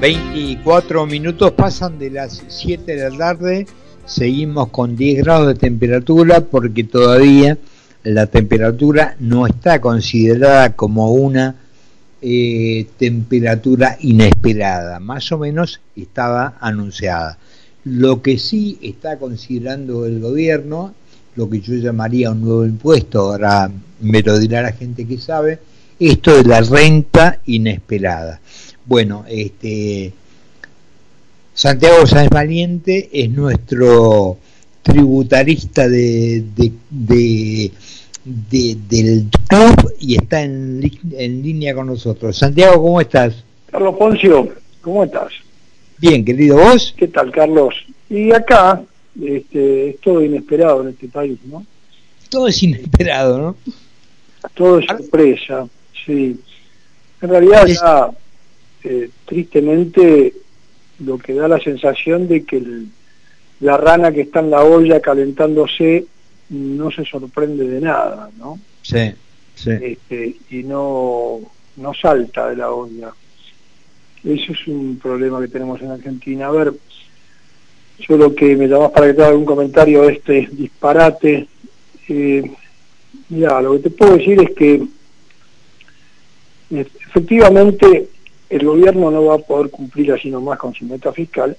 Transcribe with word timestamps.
24 0.00 1.04
minutos 1.04 1.50
pasan 1.52 1.98
de 1.98 2.10
las 2.10 2.42
7 2.48 2.96
de 2.96 3.10
la 3.10 3.18
tarde, 3.18 3.66
seguimos 4.06 4.70
con 4.70 4.96
10 4.96 5.22
grados 5.22 5.48
de 5.48 5.54
temperatura 5.56 6.40
porque 6.40 6.84
todavía 6.84 7.58
la 8.02 8.24
temperatura 8.26 9.14
no 9.18 9.46
está 9.46 9.78
considerada 9.82 10.72
como 10.74 11.12
una 11.12 11.56
eh, 12.22 12.86
temperatura 12.96 13.98
inesperada, 14.00 15.00
más 15.00 15.30
o 15.32 15.38
menos 15.38 15.82
estaba 15.94 16.56
anunciada. 16.60 17.36
Lo 17.84 18.22
que 18.22 18.38
sí 18.38 18.78
está 18.80 19.18
considerando 19.18 20.06
el 20.06 20.18
gobierno, 20.18 20.94
lo 21.36 21.50
que 21.50 21.60
yo 21.60 21.74
llamaría 21.74 22.30
un 22.30 22.40
nuevo 22.40 22.64
impuesto, 22.64 23.32
ahora 23.32 23.70
me 24.00 24.22
lo 24.22 24.38
dirá 24.38 24.62
la 24.62 24.72
gente 24.72 25.06
que 25.06 25.18
sabe, 25.18 25.58
esto 26.00 26.42
de 26.42 26.48
la 26.48 26.62
renta 26.62 27.40
inesperada. 27.46 28.40
Bueno, 28.86 29.24
este 29.28 30.12
Santiago 31.52 32.06
Sáenz 32.06 32.30
Valiente 32.30 33.10
es 33.12 33.30
nuestro 33.30 34.38
tributarista 34.82 35.88
de, 35.88 36.42
de, 36.88 37.70
del 38.24 39.26
club 39.46 39.94
y 40.00 40.16
está 40.16 40.42
en, 40.42 40.90
en 41.12 41.42
línea 41.42 41.74
con 41.74 41.86
nosotros. 41.86 42.36
Santiago, 42.36 42.82
¿cómo 42.82 43.00
estás? 43.00 43.44
Carlos 43.70 43.94
Poncio, 43.96 44.48
¿cómo 44.80 45.04
estás? 45.04 45.32
Bien, 45.98 46.24
querido, 46.24 46.56
¿vos? 46.56 46.94
¿Qué 46.96 47.08
tal, 47.08 47.30
Carlos? 47.30 47.74
Y 48.08 48.32
acá, 48.32 48.82
este, 49.22 49.90
es 49.90 50.00
todo 50.00 50.24
inesperado 50.24 50.82
en 50.82 50.88
este 50.88 51.08
país, 51.08 51.38
¿no? 51.44 51.64
Todo 52.30 52.48
es 52.48 52.62
inesperado, 52.62 53.38
¿no? 53.38 53.56
Todo 54.54 54.78
es 54.78 54.86
sorpresa, 54.86 55.68
sí. 56.04 56.38
En 57.20 57.28
realidad 57.28 57.66
ya 57.66 58.10
eh, 58.84 59.10
tristemente 59.26 60.32
lo 61.00 61.18
que 61.18 61.34
da 61.34 61.48
la 61.48 61.60
sensación 61.60 62.28
de 62.28 62.44
que 62.44 62.62
la 63.60 63.76
rana 63.76 64.12
que 64.12 64.22
está 64.22 64.40
en 64.40 64.50
la 64.50 64.62
olla 64.62 65.00
calentándose 65.00 66.06
no 66.50 66.90
se 66.90 67.04
sorprende 67.04 67.66
de 67.66 67.80
nada, 67.80 68.30
¿no? 68.38 68.58
Sí, 68.82 69.12
sí. 69.54 69.70
Este, 69.70 70.36
y 70.50 70.62
no, 70.62 71.40
no 71.76 71.94
salta 71.94 72.48
de 72.48 72.56
la 72.56 72.70
olla. 72.70 73.12
Eso 74.24 74.52
es 74.52 74.66
un 74.66 74.98
problema 74.98 75.40
que 75.40 75.48
tenemos 75.48 75.80
en 75.80 75.90
Argentina. 75.90 76.48
A 76.48 76.50
ver, 76.50 76.72
yo 78.00 78.16
lo 78.16 78.34
que 78.34 78.56
me 78.56 78.66
llamás 78.66 78.90
para 78.90 79.06
que 79.06 79.14
te 79.14 79.24
haga 79.24 79.36
un 79.36 79.44
comentario 79.44 80.08
este 80.08 80.48
disparate. 80.52 81.46
Eh, 82.08 82.50
mira, 83.28 83.62
lo 83.62 83.74
que 83.74 83.78
te 83.80 83.90
puedo 83.90 84.16
decir 84.16 84.40
es 84.42 84.50
que 84.56 84.82
efectivamente 86.70 88.08
el 88.48 88.64
gobierno 88.64 89.10
no 89.10 89.24
va 89.26 89.34
a 89.36 89.38
poder 89.38 89.70
cumplir 89.70 90.12
así 90.12 90.30
nomás 90.30 90.58
con 90.58 90.74
su 90.74 90.84
meta 90.84 91.12
fiscal, 91.12 91.56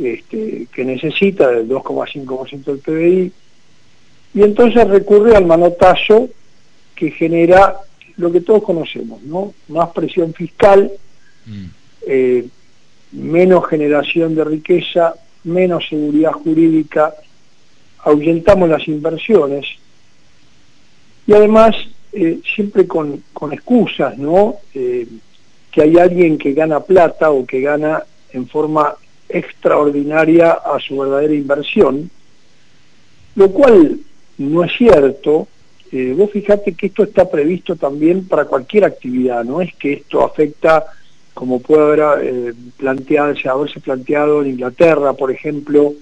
este, 0.00 0.66
que 0.72 0.84
necesita 0.84 1.48
del 1.48 1.68
2,5% 1.68 2.64
del 2.64 2.78
PBI, 2.78 3.32
y 4.34 4.42
entonces 4.42 4.86
recurre 4.88 5.36
al 5.36 5.46
manotazo 5.46 6.28
que 6.94 7.10
genera 7.10 7.76
lo 8.16 8.30
que 8.30 8.40
todos 8.40 8.62
conocemos, 8.62 9.22
¿no? 9.22 9.54
Más 9.68 9.90
presión 9.90 10.32
fiscal, 10.34 10.90
mm. 11.46 11.64
eh, 12.06 12.46
menos 13.12 13.66
generación 13.68 14.34
de 14.34 14.44
riqueza, 14.44 15.14
menos 15.44 15.88
seguridad 15.88 16.32
jurídica, 16.32 17.14
ahuyentamos 17.98 18.68
las 18.68 18.86
inversiones 18.88 19.66
y 21.26 21.32
además 21.32 21.74
eh, 22.12 22.40
siempre 22.54 22.86
con, 22.86 23.22
con, 23.32 23.52
excusas, 23.52 24.16
¿no? 24.18 24.56
Eh, 24.74 25.06
que 25.70 25.82
hay 25.82 25.98
alguien 25.98 26.38
que 26.38 26.52
gana 26.52 26.80
plata 26.80 27.30
o 27.30 27.46
que 27.46 27.60
gana 27.60 28.02
en 28.32 28.48
forma 28.48 28.94
extraordinaria 29.28 30.52
a 30.52 30.78
su 30.80 30.98
verdadera 30.98 31.34
inversión, 31.34 32.10
lo 33.36 33.50
cual 33.50 33.98
no 34.38 34.64
es 34.64 34.72
cierto. 34.76 35.46
Eh, 35.92 36.14
vos 36.16 36.30
fijate 36.30 36.74
que 36.74 36.86
esto 36.86 37.02
está 37.02 37.28
previsto 37.28 37.76
también 37.76 38.26
para 38.26 38.44
cualquier 38.44 38.84
actividad, 38.84 39.44
no 39.44 39.60
es 39.60 39.74
que 39.74 39.94
esto 39.94 40.24
afecta 40.24 40.86
como 41.34 41.60
puede 41.60 41.82
haber 41.82 42.24
eh, 42.26 42.54
plantearse, 42.76 43.48
haberse 43.48 43.80
planteado 43.80 44.42
en 44.42 44.50
Inglaterra, 44.50 45.14
por 45.14 45.30
ejemplo, 45.30 45.94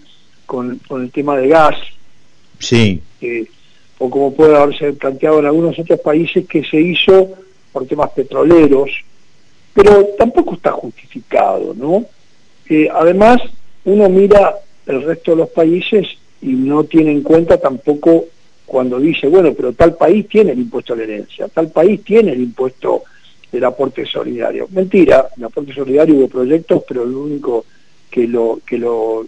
con, 0.46 0.80
el 0.90 1.10
tema 1.10 1.36
de 1.36 1.48
gas, 1.48 1.76
sí. 2.58 3.00
Eh, 3.20 3.46
o 3.98 4.08
como 4.10 4.32
puede 4.32 4.56
haberse 4.56 4.92
planteado 4.92 5.40
en 5.40 5.46
algunos 5.46 5.78
otros 5.78 6.00
países 6.00 6.46
que 6.46 6.64
se 6.64 6.80
hizo 6.80 7.30
por 7.72 7.86
temas 7.86 8.10
petroleros, 8.10 8.90
pero 9.74 10.06
tampoco 10.18 10.54
está 10.54 10.72
justificado, 10.72 11.74
¿no? 11.74 12.04
Eh, 12.68 12.88
además, 12.92 13.40
uno 13.84 14.08
mira 14.08 14.54
el 14.86 15.02
resto 15.02 15.32
de 15.32 15.38
los 15.38 15.50
países 15.50 16.06
y 16.40 16.48
no 16.48 16.84
tiene 16.84 17.12
en 17.12 17.22
cuenta 17.22 17.58
tampoco 17.58 18.26
cuando 18.66 19.00
dice, 19.00 19.26
bueno, 19.28 19.52
pero 19.54 19.72
tal 19.72 19.94
país 19.96 20.28
tiene 20.28 20.52
el 20.52 20.60
impuesto 20.60 20.92
a 20.92 20.96
la 20.96 21.04
herencia, 21.04 21.48
tal 21.48 21.70
país 21.70 22.04
tiene 22.04 22.32
el 22.32 22.42
impuesto 22.42 23.02
del 23.50 23.64
aporte 23.64 24.04
solidario. 24.04 24.68
Mentira, 24.70 25.28
el 25.36 25.44
aporte 25.44 25.72
solidario 25.72 26.16
hubo 26.16 26.28
proyectos, 26.28 26.82
pero 26.86 27.04
lo 27.04 27.22
único 27.22 27.64
que 28.10 28.28
lo 28.28 28.60
que 28.66 28.78
lo 28.78 29.26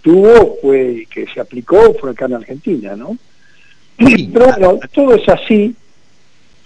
tuvo 0.00 0.56
fue 0.62 1.06
que 1.10 1.26
se 1.26 1.40
aplicó 1.40 1.94
fue 1.94 2.10
acá 2.12 2.26
en 2.26 2.34
Argentina, 2.34 2.96
¿no? 2.96 3.16
Pero 3.98 4.46
bueno, 4.46 4.78
todo 4.92 5.14
es 5.14 5.28
así 5.28 5.74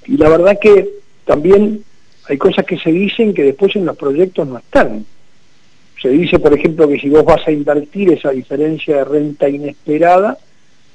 y 0.06 0.16
la 0.16 0.28
verdad 0.28 0.58
que 0.60 0.88
también 1.24 1.82
hay 2.28 2.38
cosas 2.38 2.64
que 2.64 2.78
se 2.78 2.90
dicen 2.90 3.34
que 3.34 3.42
después 3.42 3.74
en 3.76 3.86
los 3.86 3.96
proyectos 3.96 4.46
no 4.46 4.58
están. 4.58 5.04
Se 6.00 6.08
dice, 6.08 6.38
por 6.38 6.52
ejemplo, 6.52 6.88
que 6.88 6.98
si 6.98 7.08
vos 7.08 7.24
vas 7.24 7.46
a 7.46 7.52
invertir 7.52 8.12
esa 8.12 8.30
diferencia 8.30 8.96
de 8.96 9.04
renta 9.04 9.48
inesperada, 9.48 10.36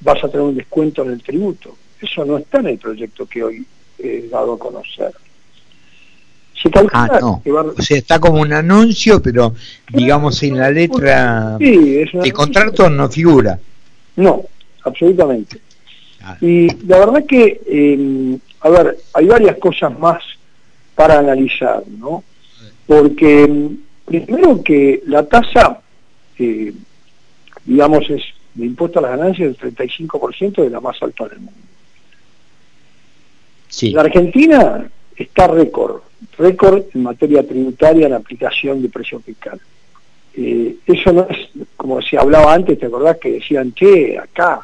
vas 0.01 0.23
a 0.23 0.27
tener 0.27 0.41
un 0.41 0.55
descuento 0.55 1.03
en 1.03 1.11
el 1.11 1.23
tributo. 1.23 1.75
Eso 2.01 2.25
no 2.25 2.37
está 2.37 2.59
en 2.59 2.67
el 2.67 2.77
proyecto 2.77 3.25
que 3.25 3.43
hoy 3.43 3.65
he 3.97 4.27
dado 4.29 4.53
a 4.53 4.59
conocer. 4.59 5.13
ah, 6.91 7.19
no. 7.21 7.41
O 7.45 7.81
sea, 7.81 7.97
está 7.97 8.19
como 8.19 8.41
un 8.41 8.51
anuncio, 8.51 9.21
pero 9.21 9.55
digamos 9.93 10.43
en 10.43 10.57
la 10.57 10.69
letra 10.69 11.57
de 11.57 12.31
contrato 12.33 12.89
no 12.89 13.09
figura. 13.09 13.57
No, 14.17 14.43
absolutamente. 14.83 15.66
Y 16.41 16.67
la 16.85 16.99
verdad 16.99 17.25
que, 17.25 17.61
eh, 17.65 18.37
a 18.61 18.69
ver, 18.69 18.97
hay 19.13 19.25
varias 19.25 19.57
cosas 19.57 19.97
más 19.97 20.23
para 20.95 21.19
analizar, 21.19 21.83
¿no? 21.87 22.23
Porque 22.85 23.69
primero 24.05 24.63
que 24.63 25.03
la 25.05 25.25
tasa, 25.25 25.81
eh, 26.39 26.73
digamos, 27.65 28.09
es 28.09 28.23
de 28.53 28.65
impuesto 28.65 28.99
a 28.99 29.03
las 29.03 29.17
ganancias 29.17 29.49
del 29.49 29.75
35% 29.75 30.63
de 30.63 30.69
la 30.69 30.79
más 30.79 31.01
alta 31.01 31.27
del 31.27 31.39
mundo. 31.39 31.61
Sí. 33.67 33.91
La 33.91 34.01
Argentina 34.01 34.89
está 35.15 35.47
récord, 35.47 36.01
récord 36.37 36.83
en 36.93 37.03
materia 37.03 37.45
tributaria 37.45 38.07
en 38.07 38.13
aplicación 38.13 38.81
de 38.81 38.89
presión 38.89 39.21
fiscal. 39.21 39.59
Eh, 40.33 40.77
eso 40.85 41.11
no 41.11 41.27
es, 41.29 41.49
como 41.75 42.01
se 42.01 42.17
hablaba 42.17 42.53
antes, 42.53 42.79
¿te 42.79 42.85
acordás 42.85 43.17
que 43.17 43.33
decían, 43.33 43.73
che, 43.73 44.17
acá, 44.17 44.61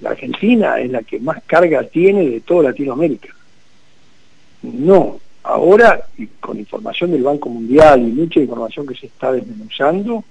la 0.00 0.10
Argentina 0.10 0.78
es 0.78 0.90
la 0.90 1.02
que 1.02 1.18
más 1.20 1.42
carga 1.44 1.82
tiene 1.84 2.28
de 2.28 2.40
toda 2.40 2.64
Latinoamérica? 2.64 3.34
No, 4.62 5.18
ahora, 5.42 6.06
con 6.40 6.58
información 6.58 7.12
del 7.12 7.22
Banco 7.22 7.48
Mundial 7.48 8.00
y 8.00 8.12
mucha 8.12 8.40
información 8.40 8.86
que 8.86 8.94
se 8.94 9.06
está 9.06 9.32
desmenuzando, 9.32 10.24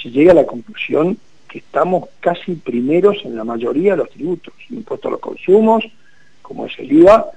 se 0.00 0.10
llega 0.10 0.32
a 0.32 0.36
la 0.36 0.46
conclusión 0.46 1.18
que 1.48 1.58
estamos 1.58 2.08
casi 2.20 2.54
primeros 2.54 3.18
en 3.24 3.36
la 3.36 3.44
mayoría 3.44 3.92
de 3.92 3.98
los 3.98 4.10
tributos, 4.10 4.54
impuestos 4.70 5.08
a 5.08 5.12
los 5.12 5.20
consumos, 5.20 5.84
como 6.42 6.66
es 6.66 6.78
el 6.78 6.92
IVA, 6.92 7.30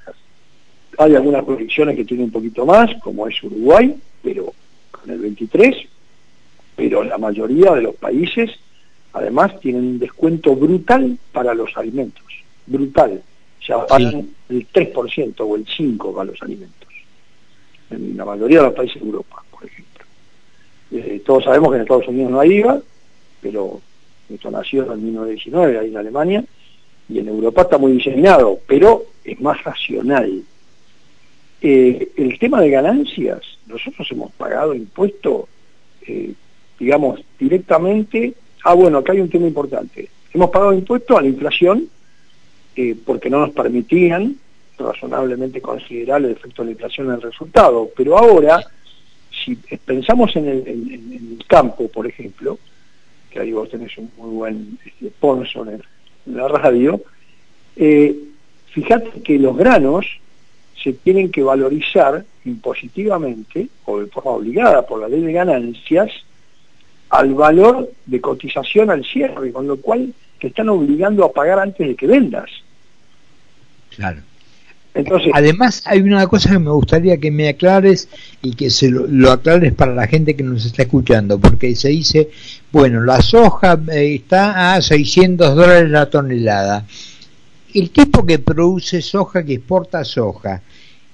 hay 0.98 1.16
algunas 1.16 1.44
jurisdicciones 1.46 1.96
que 1.96 2.06
tienen 2.06 2.25
un 2.25 2.31
poquito 2.31 2.66
más, 2.66 2.90
como 3.02 3.28
es 3.28 3.42
Uruguay, 3.44 3.96
pero 4.24 4.54
con 4.92 5.10
el 5.10 5.20
23, 5.20 5.75
pero 6.75 7.04
la 7.04 7.18
mayoría 7.18 7.74
de 7.74 7.84
los 7.84 7.96
países 7.96 8.52
además 9.18 9.60
tienen 9.60 9.84
un 9.84 10.00
descuento 10.00 10.56
brutal 10.56 11.18
para 11.31 11.54
los 11.54 11.75
alimentos, 11.75 12.25
brutal, 12.66 13.22
ya 13.66 13.86
pagan 13.86 14.30
el 14.50 14.68
3% 14.72 15.36
o 15.40 15.56
el 15.56 15.66
5% 15.66 16.14
para 16.14 16.31
los 16.31 16.42
alimentos 16.42 16.78
en 17.90 18.18
la 18.18 18.25
mayoría 18.25 18.60
de 18.60 18.66
los 18.66 18.74
países 18.74 19.02
de 19.02 19.06
Europa, 19.06 19.44
por 19.50 19.66
ejemplo. 19.66 20.06
Eh, 20.92 21.22
todos 21.25 21.44
sabemos 21.44 21.69
que 21.69 21.75
en 21.75 21.81
Estados 21.81 22.08
Unidos 22.08 22.31
no 22.31 22.40
hay 22.40 22.54
IVA, 22.54 22.81
pero 23.42 23.81
esto 24.30 24.52
nació 24.52 24.92
en 24.94 25.04
1919 25.06 25.80
ahí 25.80 25.90
en 25.90 25.98
Alemania, 25.98 26.44
y 27.10 27.20
en 27.20 27.28
Europa 27.28 27.62
está 27.62 27.78
muy 27.78 27.94
diseminado, 27.94 28.60
pero 28.68 29.06
es 29.24 29.40
más 29.40 29.63
racional. 29.63 30.44
Eh, 31.62 32.12
el 32.18 32.38
tema 32.38 32.62
de 32.62 32.70
ganancias, 32.70 33.42
nosotros 33.66 34.08
hemos 34.12 34.31
pagado 34.34 34.74
impuesto, 34.74 35.48
eh, 36.06 36.34
digamos, 36.78 37.22
directamente, 37.40 38.34
ah 38.68 38.74
bueno, 38.74 38.98
acá 39.00 39.14
hay 39.14 39.22
un 39.22 39.30
tema 39.30 39.48
importante, 39.48 40.10
hemos 40.34 40.50
pagado 40.50 40.74
impuesto 40.74 41.18
a 41.18 41.22
la 41.22 41.28
inflación 41.28 41.90
porque 43.06 43.30
no 43.30 43.40
nos 43.40 43.52
permitían 43.52 44.36
razonablemente 44.78 45.62
considerar 45.62 46.24
el 46.24 46.31
efecto 46.31 46.62
de 46.62 46.68
la 46.68 46.72
inflación 46.74 47.08
en 47.08 47.14
el 47.14 47.22
resultado. 47.22 47.90
Pero 47.96 48.18
ahora, 48.18 48.64
si 49.31 49.56
pensamos 49.56 50.36
en 50.36 50.48
el, 50.48 51.44
campo, 51.48 51.88
por 51.88 52.06
ejemplo, 52.06 52.60
que 53.31 53.40
ahí 53.40 53.52
vos 53.52 53.69
tenés 53.69 53.98
un 53.98 54.12
muy 54.18 54.36
buen 54.36 54.80
este, 54.86 55.08
sponsor 55.08 55.70
en, 55.70 55.84
la 56.36 56.48
radio, 56.48 57.02
eh, 57.78 58.16
fíjate 58.74 59.22
que 59.22 59.40
los 59.40 59.56
granos 59.56 60.06
se 60.84 60.92
tienen 60.92 61.31
que 61.31 61.42
valorizar 61.42 62.25
impositivamente 62.44 63.70
o 63.86 64.00
de 64.00 64.08
forma 64.08 64.31
obligada 64.31 64.86
por 64.86 65.00
la 65.00 65.08
ley 65.08 65.22
de 65.22 65.31
ganancias 65.31 66.12
al 67.09 67.33
valor 67.33 67.89
de 68.06 68.21
cotización 68.21 68.89
al 68.89 69.06
cierre, 69.06 69.51
con 69.51 69.68
lo 69.68 69.77
cual 69.77 70.13
te 70.39 70.48
están 70.48 70.69
obligando 70.69 71.25
a 71.25 71.31
pagar 71.31 71.59
antes 71.59 71.88
de 71.88 71.95
que 71.95 72.07
vendas. 72.07 72.50
Claro. 73.95 74.21
Entonces, 74.94 75.31
Además, 75.33 75.83
hay 75.86 76.01
una 76.01 76.25
cosa 76.25 76.51
que 76.51 76.59
me 76.59 76.71
gustaría 76.71 77.18
que 77.18 77.30
me 77.30 77.50
aclares 77.50 78.09
y 78.42 78.56
que 78.56 78.71
se 78.71 78.89
lo, 78.89 79.31
aclares 79.31 79.74
para 79.74 79.94
la 79.94 80.07
gente 80.07 80.36
que 80.36 80.42
nos 80.42 80.65
está 80.65 80.83
escuchando, 80.83 81.39
porque 81.39 81.75
se 81.75 81.89
dice, 81.89 82.30
bueno, 82.71 83.01
la 83.04 83.21
soja 83.21 83.80
eh, 83.92 84.15
está 84.15 84.74
a 84.74 84.81
600 84.81 85.56
dólares 85.56 85.89
la 85.92 86.10
tonelada. 86.10 86.86
El 87.75 87.92
tipo 87.92 88.25
que 88.25 88.39
produce 88.39 89.03
soja, 89.03 89.44
que 89.44 89.56
exporta 89.56 90.03
soja, 90.03 90.63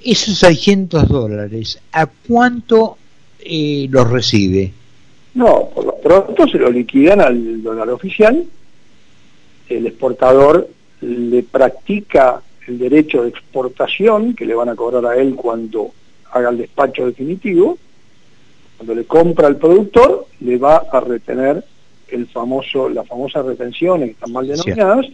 esos 0.01 0.38
600 0.38 1.07
dólares, 1.10 1.80
¿a 1.92 2.06
cuánto 2.06 2.98
eh, 3.39 3.88
los 3.89 4.10
recibe? 4.10 4.72
No, 5.36 5.70
por 5.74 5.86
lo 5.86 5.96
pronto 5.98 6.48
se 6.48 6.58
lo 6.58 6.70
liquidan 6.70 7.22
al 7.22 7.64
dólar 7.64 7.90
oficial, 7.90 8.46
el 9.70 9.88
exportador 9.88 10.68
le 11.02 11.44
practica 11.44 12.42
el 12.68 12.80
derecho 12.80 13.24
de 13.24 13.30
exportación 13.30 14.36
que 14.36 14.46
le 14.46 14.54
van 14.54 14.70
a 14.70 14.76
cobrar 14.76 15.06
a 15.06 15.18
él 15.18 15.36
cuando 15.36 15.92
haga 16.32 16.50
el 16.50 16.60
despacho 16.60 17.06
definitivo, 17.06 17.78
cuando 18.78 18.96
le 18.96 19.06
compra 19.06 19.48
al 19.48 19.58
productor, 19.58 20.28
le 20.42 20.58
va 20.58 20.84
a 20.92 21.00
retener 21.00 21.64
el 22.10 22.28
famoso, 22.28 22.90
las 22.90 23.08
famosas 23.08 23.46
retenciones 23.46 24.10
que 24.10 24.14
están 24.14 24.32
mal 24.32 24.48
denominadas, 24.48 25.08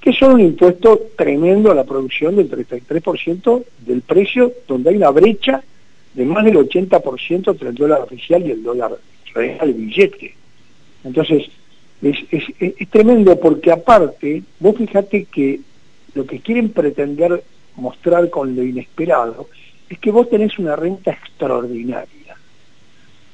que 0.00 0.12
son 0.12 0.34
un 0.34 0.40
impuesto 0.40 1.08
tremendo 1.16 1.70
a 1.70 1.74
la 1.74 1.84
producción 1.84 2.36
del 2.36 2.50
33% 2.50 3.64
del 3.84 4.02
precio, 4.02 4.52
donde 4.68 4.90
hay 4.90 4.96
una 4.96 5.10
brecha 5.10 5.62
de 6.14 6.24
más 6.24 6.44
del 6.44 6.56
80% 6.56 7.50
entre 7.50 7.68
el 7.68 7.74
dólar 7.74 8.02
oficial 8.02 8.46
y 8.46 8.52
el 8.52 8.62
dólar 8.62 8.96
real, 9.36 9.68
el 9.68 9.74
billete. 9.74 10.34
Entonces, 11.04 11.48
es, 12.02 12.18
es 12.30 12.88
tremendo 12.90 13.38
porque 13.38 13.70
aparte, 13.70 14.42
vos 14.58 14.76
fíjate 14.76 15.24
que 15.24 15.60
lo 16.14 16.26
que 16.26 16.40
quieren 16.40 16.70
pretender 16.70 17.44
mostrar 17.76 18.28
con 18.30 18.56
lo 18.56 18.62
inesperado 18.62 19.48
es 19.88 19.98
que 19.98 20.10
vos 20.10 20.28
tenés 20.28 20.58
una 20.58 20.74
renta 20.74 21.12
extraordinaria. 21.12 22.36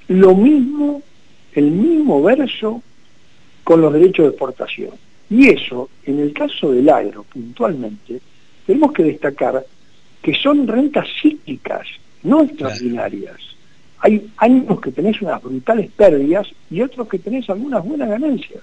Lo 0.08 0.34
mismo, 0.34 1.02
el 1.54 1.70
mismo 1.70 2.22
verso 2.22 2.82
con 3.64 3.80
los 3.80 3.92
derechos 3.92 4.26
de 4.26 4.30
exportación. 4.30 4.90
Y 5.30 5.48
eso, 5.48 5.88
en 6.04 6.20
el 6.20 6.32
caso 6.32 6.72
del 6.72 6.88
agro, 6.88 7.24
puntualmente, 7.24 8.20
tenemos 8.66 8.92
que 8.92 9.04
destacar 9.04 9.64
que 10.20 10.34
son 10.34 10.66
rentas 10.66 11.08
cíclicas, 11.20 11.86
no 12.22 12.42
extraordinarias. 12.42 13.51
Hay 14.02 14.28
años 14.36 14.80
que 14.80 14.90
tenés 14.90 15.22
unas 15.22 15.40
brutales 15.42 15.90
pérdidas 15.92 16.48
y 16.70 16.82
otros 16.82 17.08
que 17.08 17.20
tenés 17.20 17.48
algunas 17.48 17.84
buenas 17.84 18.08
ganancias. 18.08 18.62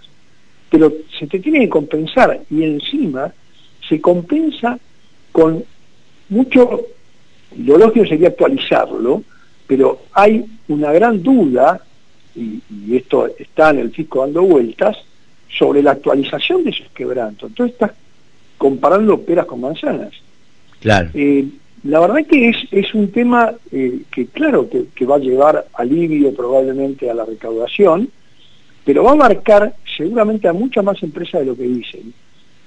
Pero 0.70 0.94
se 1.18 1.28
te 1.28 1.40
tiene 1.40 1.62
que 1.62 1.70
compensar 1.70 2.42
y 2.50 2.64
encima 2.64 3.34
se 3.88 4.02
compensa 4.02 4.78
con 5.32 5.64
mucho, 6.28 6.82
lo 7.58 7.78
lógico 7.78 8.06
sería 8.06 8.28
actualizarlo, 8.28 9.24
pero 9.66 10.02
hay 10.12 10.46
una 10.68 10.92
gran 10.92 11.24
duda, 11.24 11.82
y, 12.36 12.62
esto 12.96 13.28
está 13.38 13.70
en 13.72 13.80
el 13.80 13.92
fisco 13.92 14.22
dando 14.22 14.44
vueltas, 14.44 14.98
sobre 15.58 15.82
la 15.82 15.92
actualización 15.92 16.64
de 16.64 16.72
esos 16.72 16.88
quebrantos. 16.90 17.50
Entonces 17.50 17.74
estás 17.74 17.92
comparando 18.58 19.20
peras 19.22 19.46
con 19.46 19.62
manzanas. 19.62 20.12
Claro. 20.80 21.10
Eh, 21.14 21.48
la 21.84 22.00
verdad 22.00 22.26
que 22.30 22.50
es, 22.50 22.58
es 22.72 22.94
un 22.94 23.12
tema 23.12 23.54
eh, 23.72 24.02
que 24.12 24.28
claro 24.28 24.70
que, 24.70 24.88
que, 24.94 25.06
va 25.06 25.16
a 25.16 25.20
llevar 25.20 25.68
alivio 25.74 26.34
probablemente 26.34 27.10
a 27.10 27.14
la 27.14 27.26
recaudación, 27.26 28.10
pero 28.86 29.04
va 29.04 29.12
a 29.12 29.16
marcar 29.16 29.76
seguramente 29.98 30.48
a 30.48 30.54
muchas 30.54 30.84
más 30.84 31.02
empresas 31.04 31.42
de 31.42 31.48
lo 31.48 31.56
que 31.56 31.64
dicen. 31.64 32.14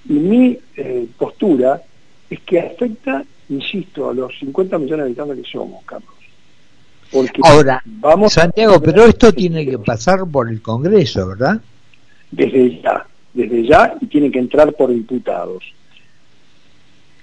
Y 0.09 0.13
mi 0.15 0.59
eh, 0.77 1.07
postura 1.19 1.83
es 2.29 2.41
que 2.41 2.61
afecta, 2.61 3.25
insisto, 3.49 4.11
a 4.11 4.15
los 4.15 4.39
50 4.39 4.79
millones 4.79 5.05
de 5.05 5.11
habitantes 5.11 5.45
que 5.45 5.51
somos, 5.51 5.85
Carlos. 5.85 6.11
Porque 7.11 7.41
Ahora, 7.45 7.83
vamos 7.85 8.33
Santiago, 8.33 8.81
pero 8.81 9.05
esto 9.05 9.33
tiene 9.33 9.67
que 9.67 9.79
pasar 9.79 10.21
por 10.31 10.49
el 10.49 10.63
Congreso, 10.63 11.29
¿verdad? 11.29 11.61
Desde 12.31 12.81
ya, 12.81 13.07
desde 13.35 13.67
ya, 13.67 13.95
y 14.01 14.07
tiene 14.07 14.31
que 14.31 14.39
entrar 14.39 14.73
por 14.73 14.91
diputados. 14.91 15.63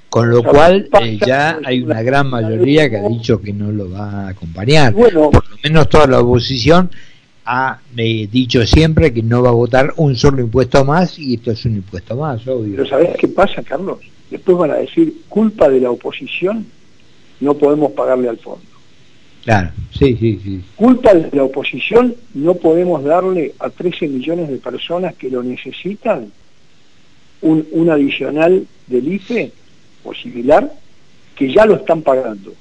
Con 0.10 0.32
lo 0.32 0.44
cual 0.44 0.90
eh, 1.02 1.20
ya 1.26 1.60
hay 1.64 1.82
una 1.82 2.02
gran 2.02 2.28
mayoría 2.28 2.90
que 2.90 2.98
ha 2.98 3.08
dicho 3.08 3.40
que 3.40 3.54
no 3.54 3.72
lo 3.72 3.92
va 3.92 4.10
a 4.10 4.30
acompañar. 4.30 4.92
Bueno, 4.94 5.30
por 5.30 5.48
lo 5.48 5.56
menos 5.64 5.88
toda 5.88 6.08
la 6.08 6.20
oposición 6.20 6.90
ha 7.46 7.80
dicho 7.96 8.66
siempre 8.66 9.14
que 9.14 9.24
no 9.24 9.42
va 9.42 9.50
a 9.50 9.54
votar 9.54 9.94
un 9.98 10.16
solo 10.16 10.42
impuesto 10.42 10.84
más 10.86 11.18
y 11.18 11.36
esto 11.36 11.52
es 11.52 11.66
un 11.66 11.76
impuesto 11.76 12.16
más, 12.16 12.48
obvio. 12.48 12.76
Pero 12.76 12.88
¿sabés 12.88 13.18
qué 13.18 13.28
pasa, 13.28 13.64
Carlos? 13.64 14.00
Después 14.30 14.58
van 14.58 14.72
a 14.72 14.76
decir, 14.76 15.22
culpa 15.28 15.68
de 15.70 15.80
la 15.80 15.90
oposición, 15.90 16.66
no 17.40 17.56
podemos 17.56 17.92
pagarle 17.94 18.30
al 18.30 18.38
fondo. 18.38 18.62
Claro, 19.44 19.72
sí, 19.98 20.16
sí, 20.20 20.40
sí. 20.44 20.62
Culpa 20.76 21.14
de 21.14 21.36
la 21.36 21.44
oposición, 21.44 22.16
no 22.36 22.56
podemos 22.56 23.04
darle 23.04 23.54
a 23.60 23.70
13 23.70 24.08
millones 24.08 24.50
de 24.50 24.58
personas 24.58 25.16
que 25.16 25.30
lo 25.30 25.42
necesitan 25.42 26.32
un, 27.42 27.66
un 27.72 27.90
adicional 27.90 28.68
del 28.88 29.14
IFE 29.14 29.52
o 30.10 30.14
similar 30.14 30.72
que 31.36 31.52
ya 31.52 31.66
lo 31.66 31.76
están 31.76 32.02
pagando. 32.02 32.54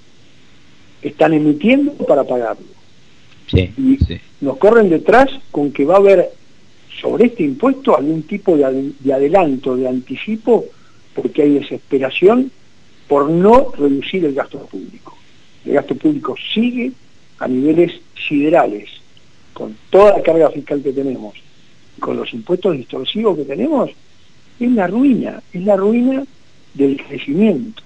Están 1.03 1.33
emitiendo 1.33 1.93
para 2.07 2.25
pagarlo 2.25 2.79
y 3.53 3.99
nos 4.41 4.57
corren 4.59 4.91
detrás 4.91 5.29
con 5.51 5.73
que 5.73 5.85
va 5.85 5.95
a 5.95 5.99
haber 5.99 6.31
sobre 7.01 7.27
este 7.27 7.45
impuesto 7.45 7.97
algún 7.97 8.23
tipo 8.25 8.57
de, 8.57 8.65
adelanto, 9.13 9.77
de 9.77 9.89
anticipo, 9.89 10.65
porque 11.15 11.43
hay 11.43 11.55
desesperación 11.55 12.51
por 13.07 13.31
no 13.31 13.73
reducir 13.77 14.25
el 14.25 14.35
gasto 14.35 14.59
público. 14.67 15.17
El 15.65 15.75
gasto 15.75 15.95
público 15.95 16.35
sigue 16.53 16.93
a 17.39 17.49
niveles 17.49 17.93
siderales, 18.29 18.91
con 19.53 19.77
toda 19.91 20.17
la 20.17 20.23
carga 20.23 20.51
fiscal 20.51 20.83
que 20.83 20.93
tenemos, 20.93 21.35
con 22.01 22.17
los 22.17 22.33
impuestos 22.35 22.77
distorsivos 22.77 23.37
que 23.39 23.45
tenemos, 23.45 23.91
es 24.61 24.71
la 24.73 24.89
ruina, 24.89 25.43
es 25.53 25.63
la 25.63 25.77
ruina 25.77 26.25
del 26.79 26.97
crecimiento. 26.97 27.83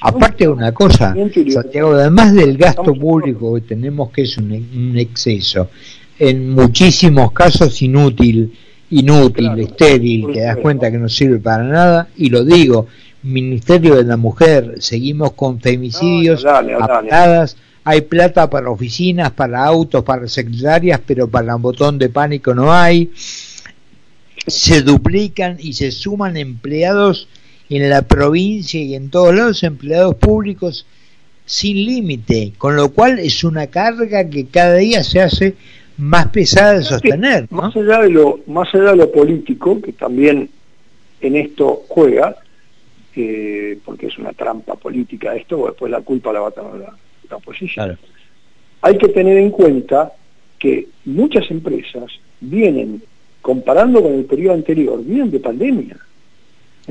Aparte 0.00 0.44
de 0.44 0.50
una 0.50 0.72
cosa, 0.72 1.14
Santiago, 1.48 1.92
además 1.92 2.32
del 2.32 2.56
gasto 2.56 2.94
público 2.94 3.54
que 3.56 3.62
tenemos 3.62 4.10
que 4.10 4.22
es 4.22 4.38
un, 4.38 4.94
exceso, 4.96 5.70
en 6.18 6.50
muchísimos 6.50 7.32
casos 7.32 7.82
inútil, 7.82 8.52
inútil, 8.90 9.58
estéril, 9.58 10.32
que 10.32 10.40
das 10.40 10.56
cuenta 10.58 10.90
que 10.90 10.98
no 10.98 11.08
sirve 11.08 11.38
para 11.38 11.64
nada, 11.64 12.08
y 12.16 12.30
lo 12.30 12.44
digo, 12.44 12.86
Ministerio 13.22 13.96
de 13.96 14.04
la 14.04 14.16
Mujer, 14.16 14.76
seguimos 14.78 15.32
con 15.32 15.60
femicidios, 15.60 16.44
apagadas, 16.44 17.56
hay 17.82 18.02
plata 18.02 18.48
para 18.48 18.70
oficinas, 18.70 19.32
para 19.32 19.64
autos, 19.64 20.04
para 20.04 20.28
secretarias, 20.28 21.00
pero 21.04 21.28
para 21.28 21.56
un 21.56 21.62
botón 21.62 21.98
de 21.98 22.08
pánico 22.08 22.54
no 22.54 22.72
hay, 22.72 23.10
se 24.46 24.82
duplican 24.82 25.56
y 25.58 25.72
se 25.72 25.90
suman 25.90 26.36
empleados 26.36 27.28
en 27.70 27.90
la 27.90 28.02
provincia 28.02 28.80
y 28.80 28.94
en 28.94 29.10
todos 29.10 29.34
lados 29.34 29.62
empleados 29.62 30.14
públicos 30.16 30.86
sin 31.44 31.76
límite, 31.84 32.52
con 32.58 32.76
lo 32.76 32.90
cual 32.90 33.18
es 33.18 33.42
una 33.44 33.68
carga 33.68 34.28
que 34.28 34.46
cada 34.46 34.76
día 34.76 35.02
se 35.02 35.20
hace 35.20 35.54
más 35.96 36.28
pesada 36.28 36.74
de 36.74 36.82
sostener. 36.82 37.46
Más 37.50 37.74
allá 37.74 38.02
de 38.02 38.10
lo 38.10 38.40
más 38.46 38.72
allá 38.74 38.90
de 38.90 38.96
lo 38.96 39.12
político, 39.12 39.80
que 39.80 39.92
también 39.92 40.50
en 41.20 41.36
esto 41.36 41.84
juega, 41.88 42.36
eh, 43.16 43.78
porque 43.84 44.06
es 44.06 44.18
una 44.18 44.32
trampa 44.32 44.74
política 44.74 45.34
esto, 45.34 45.66
después 45.66 45.90
la 45.90 46.02
culpa 46.02 46.32
la 46.32 46.40
va 46.40 46.48
a 46.48 46.52
tener 46.52 46.74
la, 46.76 47.36
oposición. 47.36 47.98
Hay 48.80 48.96
que 48.96 49.08
tener 49.08 49.36
en 49.38 49.50
cuenta 49.50 50.12
que 50.58 50.86
muchas 51.04 51.50
empresas 51.50 52.10
vienen, 52.40 53.02
comparando 53.42 54.02
con 54.02 54.14
el 54.14 54.24
periodo 54.24 54.54
anterior, 54.54 55.02
vienen 55.04 55.30
de 55.30 55.40
pandemia 55.40 55.96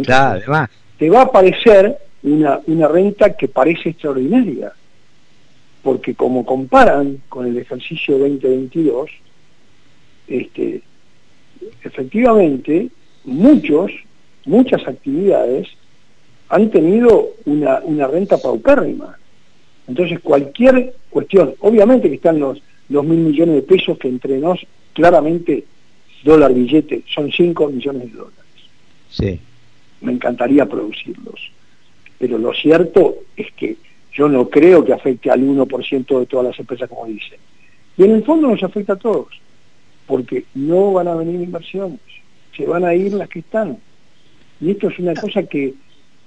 claro, 0.04 0.68
Te 0.98 1.10
va 1.10 1.22
a 1.22 1.24
aparecer 1.24 1.98
una, 2.24 2.60
una 2.68 2.88
renta 2.88 3.36
que 3.36 3.48
parece 3.48 3.90
extraordinaria, 3.90 4.72
porque 5.84 6.16
como 6.16 6.46
comparan 6.46 7.22
con 7.30 7.46
el 7.46 7.58
ejercicio 7.58 8.18
2022, 8.18 9.10
este, 10.28 10.82
efectivamente 11.84 12.90
muchos, 13.24 13.92
muchas 14.46 14.88
actividades 14.88 15.68
han 16.50 16.70
tenido 16.70 17.30
una, 17.46 17.80
una 17.84 18.08
renta 18.08 18.38
paupérrima. 18.38 19.18
Entonces 19.88 20.20
cualquier 20.20 20.94
cuestión, 21.10 21.56
obviamente 21.60 22.10
que 22.10 22.16
están 22.16 22.40
los, 22.40 22.62
los 22.90 23.06
mil 23.06 23.20
millones 23.20 23.56
de 23.56 23.62
pesos 23.62 23.98
que 23.98 24.08
entre 24.08 24.38
nos 24.38 24.60
claramente 24.94 25.64
dólar 26.24 26.54
billete 26.54 27.04
son 27.14 27.32
5 27.32 27.68
millones 27.70 28.12
de 28.12 28.18
dólares. 28.18 28.44
Sí. 29.10 29.40
Me 30.02 30.12
encantaría 30.12 30.66
producirlos. 30.66 31.52
Pero 32.20 32.38
lo 32.38 32.54
cierto 32.54 33.16
es 33.36 33.52
que 33.54 33.78
yo 34.14 34.28
no 34.28 34.50
creo 34.50 34.84
que 34.84 34.94
afecte 34.94 35.30
al 35.30 35.42
1% 35.42 36.20
de 36.20 36.26
todas 36.26 36.48
las 36.48 36.60
empresas 36.60 36.90
como 36.90 37.06
dicen. 37.06 37.40
Y 37.98 38.04
en 38.04 38.12
el 38.12 38.24
fondo 38.24 38.48
nos 38.48 38.64
afecta 38.64 38.94
a 38.94 38.98
todos, 38.98 39.28
porque 40.06 40.46
no 40.56 40.94
van 40.94 41.08
a 41.08 41.16
venir 41.16 41.42
inversiones, 41.42 42.00
se 42.56 42.66
van 42.66 42.86
a 42.86 42.96
ir 42.96 43.14
las 43.14 43.30
que 43.30 43.40
están. 43.40 43.78
Y 44.60 44.72
esto 44.72 44.88
es 44.88 44.98
una 45.00 45.14
cosa 45.14 45.44
que 45.44 45.74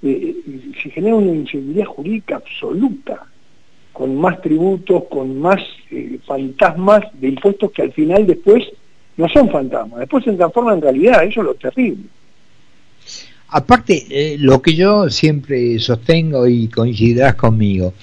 eh, 0.03 0.35
se 0.81 0.89
genera 0.89 1.15
una 1.15 1.33
inseguridad 1.33 1.85
jurídica 1.85 2.37
absoluta, 2.37 3.27
con 3.91 4.15
más 4.15 4.41
tributos, 4.41 5.03
con 5.09 5.37
más 5.39 5.61
eh, 5.91 6.17
fantasmas 6.25 7.03
de 7.19 7.29
impuestos 7.29 7.71
que 7.71 7.81
al 7.81 7.91
final 7.91 8.25
después 8.25 8.69
no 9.17 9.27
son 9.27 9.49
fantasmas, 9.49 9.99
después 9.99 10.23
se 10.23 10.31
transforman 10.31 10.75
en 10.75 10.81
realidad, 10.81 11.23
eso 11.25 11.41
es 11.41 11.45
lo 11.45 11.53
terrible. 11.55 12.03
Aparte, 13.53 14.07
eh, 14.09 14.37
lo 14.39 14.61
que 14.61 14.75
yo 14.75 15.09
siempre 15.09 15.77
sostengo 15.79 16.47
y 16.47 16.69
coincidirás 16.69 17.35
conmigo, 17.35 17.93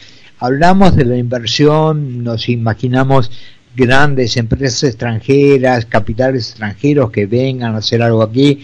hablamos 0.40 0.94
de 0.94 1.06
la 1.06 1.16
inversión, 1.16 2.22
nos 2.22 2.50
imaginamos 2.50 3.30
grandes 3.74 4.36
empresas 4.36 4.84
extranjeras, 4.84 5.86
capitales 5.86 6.50
extranjeros 6.50 7.10
que 7.10 7.24
vengan 7.24 7.74
a 7.74 7.78
hacer 7.78 8.02
algo 8.02 8.22
aquí, 8.22 8.60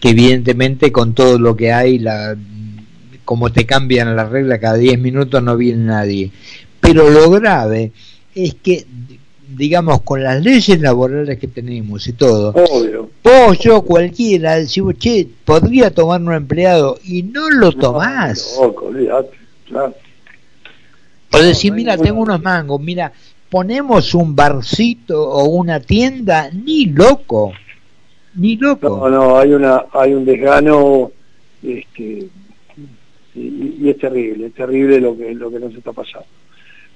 que 0.00 0.10
evidentemente 0.10 0.90
con 0.90 1.14
todo 1.14 1.38
lo 1.38 1.54
que 1.54 1.72
hay, 1.72 2.00
la, 2.00 2.36
como 3.24 3.52
te 3.52 3.64
cambian 3.64 4.16
la 4.16 4.28
regla 4.28 4.58
cada 4.58 4.76
10 4.76 4.98
minutos 4.98 5.40
no 5.40 5.56
viene 5.56 5.84
nadie. 5.84 6.32
Pero 6.80 7.08
lo 7.10 7.30
grave 7.30 7.92
es 8.34 8.54
que 8.54 8.86
digamos, 9.56 10.02
con 10.02 10.22
las 10.22 10.42
leyes 10.42 10.80
laborales 10.80 11.38
que 11.38 11.48
tenemos 11.48 12.06
y 12.06 12.12
todo, 12.12 12.50
Obvio. 12.50 13.10
vos, 13.24 13.58
yo, 13.58 13.82
cualquiera, 13.82 14.56
decimos, 14.56 14.96
che, 14.98 15.26
podría 15.44 15.90
tomar 15.90 16.20
un 16.20 16.34
empleado 16.34 16.98
y 17.04 17.22
no 17.22 17.48
lo 17.50 17.72
tomás. 17.72 18.58
loco, 18.60 18.92
claro. 19.66 19.94
O 21.32 21.38
decir, 21.38 21.72
mira, 21.72 21.96
tengo 21.96 22.22
unos 22.22 22.42
mangos, 22.42 22.80
mira, 22.80 23.12
ponemos 23.50 24.14
un 24.14 24.34
barcito 24.34 25.28
o 25.28 25.44
una 25.44 25.80
tienda, 25.80 26.50
ni 26.50 26.86
loco, 26.86 27.52
ni 28.34 28.56
loco. 28.56 28.88
No, 28.88 29.08
no, 29.08 29.38
hay, 29.38 29.52
una, 29.52 29.84
hay 29.92 30.14
un 30.14 30.24
desgano 30.24 31.10
este, 31.62 32.28
y, 33.34 33.76
y 33.80 33.88
es 33.90 33.98
terrible, 33.98 34.46
es 34.46 34.54
terrible 34.54 35.00
lo 35.00 35.16
que, 35.16 35.34
lo 35.34 35.50
que 35.50 35.60
nos 35.60 35.74
está 35.74 35.92
pasando. 35.92 36.26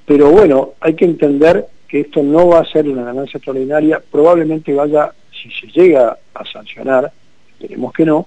Pero 0.06 0.30
bueno, 0.30 0.72
hay 0.80 0.94
que 0.94 1.04
entender 1.04 1.66
que 1.92 2.00
esto 2.00 2.22
no 2.22 2.48
va 2.48 2.60
a 2.60 2.64
ser 2.64 2.88
una 2.88 3.04
ganancia 3.04 3.36
extraordinaria, 3.36 4.02
probablemente 4.10 4.72
vaya, 4.72 5.12
si 5.30 5.50
se 5.50 5.66
llega 5.78 6.16
a 6.32 6.44
sancionar, 6.46 7.12
esperemos 7.50 7.92
que 7.92 8.06
no, 8.06 8.26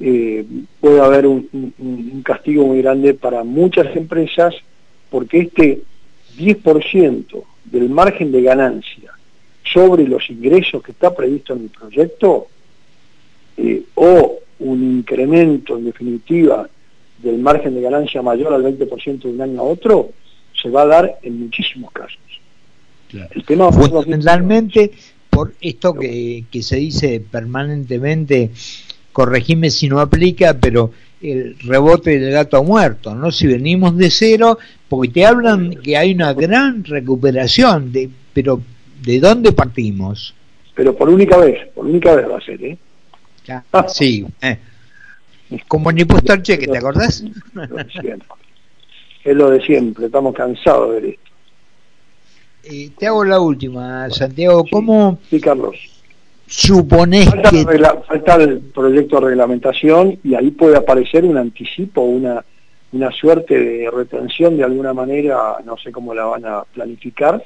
eh, 0.00 0.44
puede 0.80 1.00
haber 1.00 1.28
un, 1.28 2.20
castigo 2.24 2.66
muy 2.66 2.82
grande 2.82 3.14
para 3.14 3.44
muchas 3.44 3.94
empresas 3.94 4.56
porque 5.08 5.38
este 5.38 5.82
10% 6.36 7.44
del 7.64 7.90
margen 7.90 8.32
de 8.32 8.42
ganancia 8.42 9.12
sobre 9.62 10.08
los 10.08 10.28
ingresos 10.28 10.82
que 10.82 10.90
está 10.90 11.14
previsto 11.14 11.52
en 11.52 11.60
el 11.62 11.70
proyecto 11.70 12.48
eh, 13.56 13.84
o 13.94 14.40
un 14.58 14.82
incremento 14.98 15.78
en 15.78 15.84
definitiva 15.84 16.68
del 17.18 17.38
margen 17.38 17.76
de 17.76 17.82
ganancia 17.82 18.20
mayor 18.20 18.52
al 18.52 18.64
20% 18.64 19.20
de 19.20 19.28
un 19.28 19.42
año 19.42 19.60
a 19.60 19.62
otro, 19.62 20.10
se 20.60 20.68
va 20.68 20.82
a 20.82 20.86
dar 20.86 21.18
en 21.22 21.38
muchísimos 21.38 21.92
casos. 21.92 22.18
Fundamentalmente 23.72 24.92
por 25.30 25.52
esto 25.60 25.94
que, 25.94 26.44
que 26.50 26.62
se 26.62 26.76
dice 26.76 27.20
permanentemente, 27.20 28.50
corregime 29.12 29.70
si 29.70 29.88
no 29.88 30.00
aplica, 30.00 30.54
pero 30.54 30.92
el 31.20 31.58
rebote 31.60 32.18
del 32.18 32.32
gato 32.32 32.62
muerto, 32.62 33.14
¿no? 33.14 33.30
Si 33.30 33.46
venimos 33.46 33.96
de 33.96 34.10
cero, 34.10 34.58
porque 34.88 35.08
te 35.08 35.26
hablan 35.26 35.70
que 35.82 35.96
hay 35.96 36.12
una 36.12 36.32
gran 36.32 36.84
recuperación, 36.84 37.92
de, 37.92 38.08
pero 38.32 38.60
¿de 39.02 39.20
dónde 39.20 39.52
partimos? 39.52 40.34
Pero 40.74 40.96
por 40.96 41.08
única 41.08 41.36
vez, 41.36 41.68
por 41.74 41.86
única 41.86 42.14
vez 42.14 42.30
va 42.30 42.38
a 42.38 42.40
ser, 42.40 42.62
¿eh? 42.64 42.78
sí, 43.88 44.26
eh. 44.42 44.58
como 45.66 45.90
en 45.90 45.98
impuesto 45.98 46.32
al 46.32 46.42
cheque, 46.42 46.66
¿te 46.66 46.78
acordás? 46.78 47.24
Es 49.24 49.36
lo 49.36 49.50
de 49.50 49.60
siempre, 49.62 50.06
estamos 50.06 50.34
cansados 50.34 51.02
de 51.02 51.10
esto. 51.10 51.27
Eh, 52.70 52.90
te 52.98 53.06
hago 53.06 53.24
la 53.24 53.40
última, 53.40 54.10
Santiago. 54.10 54.64
¿Cómo 54.70 55.18
sí, 55.30 55.40
Carlos. 55.40 55.76
supones 56.46 57.28
que... 57.50 57.64
falta 57.64 58.34
el 58.36 58.58
proyecto 58.60 59.16
de 59.16 59.26
reglamentación 59.28 60.18
y 60.22 60.34
ahí 60.34 60.50
puede 60.50 60.76
aparecer 60.76 61.24
un 61.24 61.38
anticipo, 61.38 62.02
una, 62.02 62.44
una 62.92 63.10
suerte 63.10 63.58
de 63.58 63.90
retención 63.90 64.56
de 64.58 64.64
alguna 64.64 64.92
manera, 64.92 65.56
no 65.64 65.78
sé 65.78 65.90
cómo 65.90 66.12
la 66.12 66.24
van 66.24 66.44
a 66.44 66.62
planificar, 66.64 67.42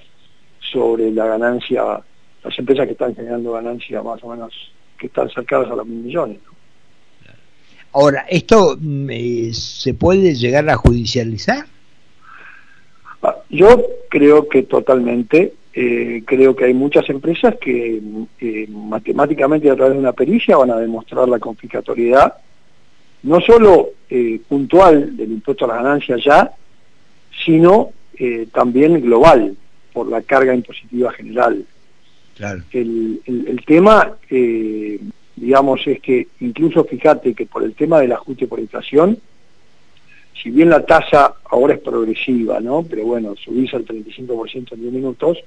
sobre 0.73 1.13
la 1.13 1.27
ganancia, 1.27 1.83
las 2.43 2.59
empresas 2.59 2.87
que 2.87 2.93
están 2.93 3.15
generando 3.15 3.53
ganancia 3.53 4.03
más 4.03 4.23
o 4.25 4.29
menos, 4.29 4.53
que 4.99 5.07
están 5.07 5.29
cercadas 5.31 5.71
a 5.71 5.77
los 5.77 5.87
mil 5.87 6.03
millones. 6.03 6.39
Ahora, 7.93 8.25
¿esto 8.29 8.77
mm, 8.81 9.11
eh, 9.11 9.51
se 9.53 9.95
puede 9.95 10.35
llegar 10.35 10.69
a 10.69 10.77
judicializar? 10.77 11.67
Yo 13.53 13.85
creo 14.09 14.49
que 14.49 14.63
totalmente, 14.63 15.53
eh, 15.75 16.23
creo 16.25 16.57
que 16.57 16.65
hay 16.65 16.73
muchas 16.73 17.09
empresas 17.11 17.55
que 17.61 18.01
eh, 18.41 18.67
matemáticamente 18.71 19.71
a 19.71 19.77
través 19.77 19.93
de 19.93 20.01
una 20.01 20.15
pericia 20.15 20.57
van 20.57 20.71
a 20.71 20.79
demostrar 20.79 21.29
la 21.29 21.39
confiscatoriedad, 21.39 22.33
no 23.25 23.43
solo 23.43 23.91
eh, 24.09 24.41
puntual 24.49 25.15
del 25.19 25.33
impuesto 25.33 25.67
a 25.67 25.69
las 25.69 25.83
ganancias 25.83 26.25
ya, 26.25 26.51
sino 27.45 27.91
también 28.53 29.01
global, 29.03 29.57
por 29.93 30.07
la 30.07 30.23
carga 30.23 30.55
impositiva 30.55 31.11
general. 31.13 31.65
El, 32.73 33.21
el, 33.27 33.65
tema, 33.67 34.13
digamos, 35.35 35.81
es 35.87 36.01
que 36.01 36.29
incluso 36.39 36.85
fíjate 36.85 37.35
que 37.35 37.47
por 37.47 37.65
el 37.65 37.75
tema 37.75 37.99
del 37.99 38.13
ajuste 38.13 38.47
por 38.47 38.61
inflación, 38.61 39.19
si 40.41 40.51
bien 40.51 40.71
la 40.71 40.85
tasa 40.85 41.35
ahora 41.45 41.75
es 41.75 41.81
progresiva, 41.81 42.61
¿no? 42.61 42.85
Pero 42.89 43.05
bueno, 43.05 43.35
subís 43.37 43.73
al 43.75 43.85
35% 43.85 44.73
en 44.73 44.81
10 44.81 44.93
minutos, 44.93 45.39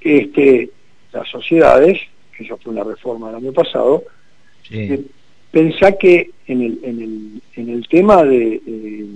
este, 0.00 0.70
las 1.12 1.28
sociedades, 1.28 2.00
que 2.36 2.44
eso 2.44 2.58
fue 2.58 2.72
una 2.72 2.84
reforma 2.84 3.28
del 3.28 3.36
año 3.36 3.52
pasado, 3.52 4.04
eh, 4.70 5.02
pensá 5.50 5.92
que 5.92 6.30
en 6.46 6.62
el, 6.62 6.78
en 6.82 7.02
el, 7.02 7.42
en 7.56 7.68
el 7.68 7.88
tema 7.88 8.24
de, 8.24 8.60
eh, 8.66 9.06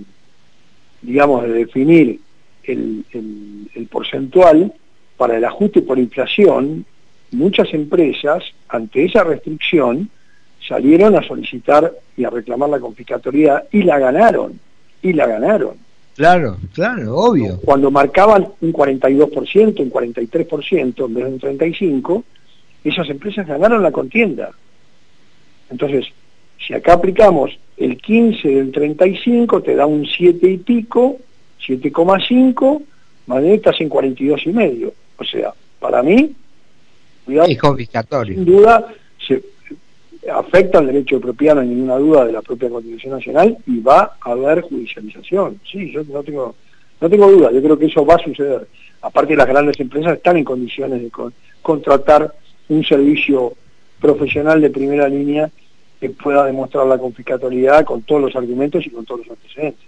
digamos, 1.03 1.45
de 1.45 1.53
definir 1.53 2.21
el, 2.65 3.05
el 3.13 3.87
porcentual 3.87 4.73
para 5.17 5.37
el 5.37 5.45
ajuste 5.45 5.83
por 5.83 5.99
inflación, 5.99 6.85
muchas 7.31 7.73
empresas, 7.73 8.45
ante 8.69 9.05
esa 9.05 9.25
restricción, 9.25 10.11
salieron 10.67 11.17
a 11.17 11.23
solicitar 11.23 11.93
y 12.17 12.25
a 12.25 12.31
reclamar 12.31 12.71
la 12.71 12.81
confiscatoriedad 12.81 13.65
y 13.73 13.83
la 13.83 13.99
ganaron, 13.99 14.59
y 15.03 15.13
la 15.13 15.27
ganaron. 15.27 15.77
Claro, 16.17 16.57
claro, 16.73 17.15
obvio. 17.15 17.61
Cuando 17.63 17.91
marcaban 17.91 18.49
un 18.61 18.73
42%, 18.73 19.81
un 19.81 19.91
43% 19.91 21.05
en 21.05 21.15
vez 21.15 21.25
de 21.25 21.31
un 21.31 21.59
35%, 21.59 22.25
esas 22.85 23.09
empresas 23.11 23.47
ganaron 23.47 23.83
la 23.83 23.91
contienda. 23.91 24.51
Entonces, 25.71 26.07
si 26.65 26.73
acá 26.73 26.95
aplicamos 26.95 27.59
el 27.77 28.01
15 28.01 28.49
del 28.49 28.73
35, 28.73 29.63
te 29.63 29.75
da 29.75 29.87
un 29.87 30.07
7 30.07 30.49
y 30.49 30.57
pico, 30.59 31.19
7,5, 31.67 32.83
más 33.27 33.45
estás 33.45 33.81
en 33.81 33.89
42 33.89 34.47
y 34.47 34.53
medio. 34.53 34.95
O 35.19 35.25
sea, 35.25 35.53
para 35.81 36.03
mí, 36.03 36.33
cuidado, 37.25 37.49
es 37.49 37.59
confiscatorio. 37.59 38.35
Sin 38.35 38.45
duda, 38.45 38.87
afecta 40.33 40.79
al 40.79 40.87
derecho 40.87 41.17
de 41.17 41.23
propiedad, 41.23 41.55
no 41.55 41.61
hay 41.63 41.69
ninguna 41.69 41.97
duda 41.97 42.25
de 42.25 42.33
la 42.33 42.43
propia 42.43 42.69
Constitución 42.69 43.15
Nacional 43.15 43.57
y 43.67 43.81
va 43.81 44.17
a 44.21 44.31
haber 44.31 44.63
judicialización. 44.63 45.61
Sí, 45.71 45.91
yo 45.93 46.03
no 46.05 46.23
tengo, 46.23 46.55
no 47.01 47.11
tengo 47.11 47.31
duda, 47.31 47.53
yo 47.53 47.63
creo 47.63 47.79
que 47.79 47.87
eso 47.87 48.05
va 48.05 48.15
a 48.15 48.25
suceder. 48.25 48.67
Aparte 49.03 49.37
las 49.37 49.47
grandes 49.47 49.79
empresas 49.79 50.15
están 50.15 50.37
en 50.37 50.45
condiciones 50.45 51.03
de 51.03 51.11
contratar 51.63 52.35
un 52.69 52.85
servicio 52.85 53.55
profesional 54.01 54.61
de 54.61 54.71
primera 54.71 55.09
línea 55.09 55.51
que 56.01 56.11
pueda 56.11 56.45
demostrar 56.45 56.87
la 56.87 56.99
confiscatoriedad 56.99 57.85
con 57.85 58.03
todos 58.03 58.23
los 58.23 58.37
argumentos 58.37 58.85
y 58.87 58.91
con 58.91 59.05
todos 59.05 59.21
los 59.21 59.31
antecedentes. 59.31 59.87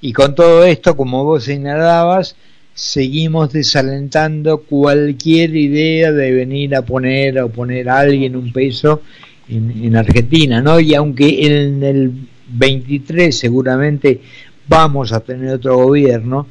Y 0.00 0.12
con 0.12 0.34
todo 0.34 0.64
esto, 0.64 0.96
como 0.96 1.24
vos 1.24 1.44
señalabas, 1.44 2.36
seguimos 2.74 3.52
desalentando 3.52 4.58
cualquier 4.58 5.54
idea 5.54 6.12
de 6.12 6.32
venir 6.32 6.74
a 6.74 6.82
poner 6.82 7.40
o 7.40 7.48
poner 7.48 7.88
a 7.88 8.00
alguien 8.00 8.36
un 8.36 8.52
peso 8.52 9.00
en, 9.48 9.96
Argentina, 9.96 10.60
¿no? 10.60 10.80
Y 10.80 10.94
aunque 10.94 11.46
en 11.46 11.82
el 11.82 12.12
23 12.48 13.36
seguramente 13.36 14.20
vamos 14.68 15.12
a 15.12 15.20
tener 15.20 15.54
otro 15.54 15.76
gobierno, 15.76 16.46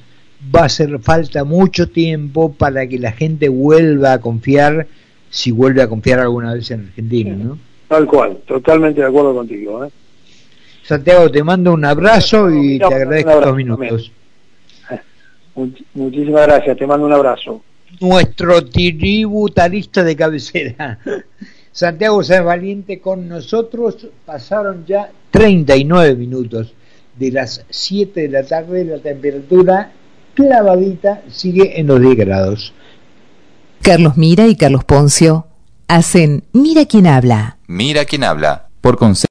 va 0.53 0.61
a 0.61 0.65
hacer 0.65 0.99
falta 0.99 1.43
mucho 1.43 1.89
tiempo 1.89 2.53
para 2.53 2.87
que 2.87 2.99
la 2.99 3.11
gente 3.11 3.49
vuelva 3.49 4.13
a 4.13 4.21
confiar, 4.21 4.87
si 5.29 5.51
vuelve 5.51 5.81
a 5.81 5.87
confiar 5.87 6.19
alguna 6.19 6.53
vez 6.53 6.69
en 6.71 6.87
Argentina, 6.87 7.35
¿no? 7.35 7.57
Tal 7.87 8.05
cual, 8.07 8.37
totalmente 8.47 9.01
de 9.01 9.07
acuerdo 9.07 9.33
contigo. 9.33 9.85
¿eh? 9.85 9.89
Santiago, 10.83 11.29
te 11.29 11.43
mando 11.43 11.73
un 11.73 11.85
abrazo 11.85 12.49
y 12.51 12.79
te 12.79 12.85
agradezco 12.85 13.31
estos 13.31 13.55
minutos. 13.55 14.11
muchísimas 15.93 16.47
gracias, 16.47 16.77
te 16.77 16.87
mando 16.87 17.05
un 17.05 17.13
abrazo. 17.13 17.61
Nuestro 18.01 18.65
tributarista 18.65 20.03
de 20.03 20.15
cabecera. 20.15 20.99
Santiago 21.73 22.23
Sáenz 22.23 22.45
Valiente 22.45 23.01
con 23.01 23.27
nosotros. 23.27 24.07
Pasaron 24.25 24.85
ya 24.85 25.11
39 25.31 26.15
minutos 26.15 26.73
de 27.17 27.31
las 27.31 27.65
7 27.69 28.21
de 28.21 28.29
la 28.29 28.43
tarde. 28.43 28.85
La 28.85 28.99
temperatura 28.99 29.91
clavadita 30.35 31.23
sigue 31.29 31.79
en 31.79 31.87
los 31.87 31.99
10 31.99 32.15
grados. 32.15 32.73
Carlos 33.81 34.15
Mira 34.17 34.47
y 34.47 34.55
Carlos 34.55 34.85
Poncio 34.85 35.47
hacen 35.87 36.43
Mira 36.53 36.85
quién 36.85 37.07
habla. 37.07 37.57
Mira 37.67 38.05
quién 38.05 38.23
habla. 38.23 38.67
Por 38.79 38.97
consejo 38.97 39.13